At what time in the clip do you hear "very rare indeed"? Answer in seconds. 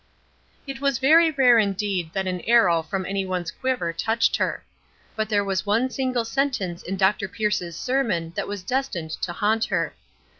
0.97-2.11